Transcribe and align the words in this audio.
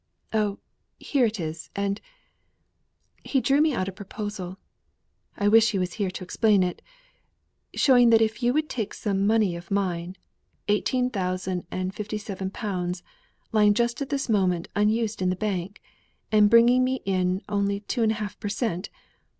"Oh! 0.33 0.57
here 0.97 1.27
it 1.27 1.39
is! 1.39 1.69
and 1.75 2.01
he 3.23 3.39
drew 3.39 3.61
me 3.61 3.71
out 3.75 3.87
a 3.87 3.91
proposal 3.91 4.57
I 5.37 5.47
wish 5.47 5.69
he 5.73 5.77
was 5.77 5.93
here 6.01 6.09
to 6.09 6.23
explain 6.23 6.63
it 6.63 6.81
showing 7.75 8.09
that 8.09 8.19
if 8.19 8.41
you 8.41 8.51
would 8.51 8.67
take 8.67 8.95
some 8.95 9.27
money 9.27 9.55
of 9.55 9.69
mine, 9.69 10.15
eighteen 10.67 11.11
hundred 11.13 11.67
and 11.69 11.93
fifty 11.93 12.17
seven 12.17 12.49
pounds, 12.49 13.03
lying 13.51 13.75
just 13.75 14.01
at 14.01 14.09
this 14.09 14.27
moment 14.27 14.69
unused 14.75 15.21
in 15.21 15.29
the 15.29 15.35
bank, 15.35 15.79
and 16.31 16.49
bringing 16.49 16.83
me 16.83 17.01
in 17.05 17.43
only 17.47 17.81
two 17.81 18.01
and 18.01 18.13
a 18.13 18.15
half 18.15 18.39
per 18.39 18.49
cent. 18.49 18.89